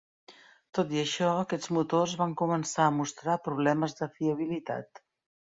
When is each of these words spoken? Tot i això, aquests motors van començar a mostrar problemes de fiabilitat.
Tot 0.77 0.95
i 0.95 0.99
això, 1.01 1.27
aquests 1.41 1.71
motors 1.77 2.15
van 2.21 2.33
començar 2.41 2.87
a 2.87 2.95
mostrar 2.97 3.37
problemes 3.51 3.95
de 4.01 4.09
fiabilitat. 4.17 5.07